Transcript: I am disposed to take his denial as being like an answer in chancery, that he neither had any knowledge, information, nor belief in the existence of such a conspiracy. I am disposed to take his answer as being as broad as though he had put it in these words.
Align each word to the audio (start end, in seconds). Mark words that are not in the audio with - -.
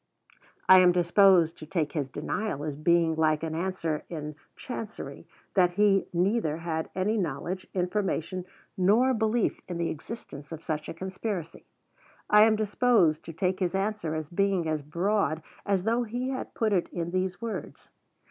I 0.67 0.79
am 0.79 0.93
disposed 0.93 1.59
to 1.59 1.67
take 1.67 1.91
his 1.91 2.09
denial 2.09 2.63
as 2.63 2.75
being 2.75 3.13
like 3.13 3.43
an 3.43 3.53
answer 3.53 4.03
in 4.09 4.33
chancery, 4.55 5.27
that 5.53 5.73
he 5.73 6.07
neither 6.11 6.57
had 6.57 6.89
any 6.95 7.17
knowledge, 7.17 7.67
information, 7.75 8.45
nor 8.75 9.13
belief 9.13 9.61
in 9.67 9.77
the 9.77 9.91
existence 9.91 10.51
of 10.51 10.63
such 10.63 10.89
a 10.89 10.95
conspiracy. 10.95 11.65
I 12.31 12.45
am 12.45 12.55
disposed 12.55 13.23
to 13.25 13.33
take 13.33 13.59
his 13.59 13.75
answer 13.75 14.15
as 14.15 14.27
being 14.27 14.67
as 14.67 14.81
broad 14.81 15.43
as 15.67 15.83
though 15.83 16.01
he 16.01 16.29
had 16.31 16.55
put 16.55 16.73
it 16.73 16.89
in 16.91 17.11
these 17.11 17.39
words. 17.39 17.91